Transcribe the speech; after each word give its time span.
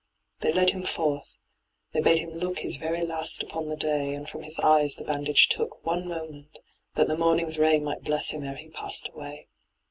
They 0.39 0.51
led 0.51 0.71
him 0.71 0.81
forth. 0.81 1.35
They 1.91 2.01
bade 2.01 2.17
him 2.17 2.31
look 2.31 2.57
His 2.61 2.77
very 2.77 3.05
last 3.05 3.43
upon 3.43 3.67
the 3.67 3.75
day, 3.75 4.15
And 4.15 4.27
from 4.27 4.41
his 4.41 4.59
eyes 4.59 4.95
the 4.95 5.03
bandage 5.03 5.47
took 5.47 5.85
One 5.85 6.07
moment, 6.07 6.57
that 6.95 7.07
the 7.07 7.15
morning's 7.15 7.59
ray 7.59 7.77
Might 7.79 8.01
bless 8.01 8.31
him 8.31 8.43
ere 8.43 8.55
he 8.55 8.69
passed 8.71 9.09
away. 9.13 9.45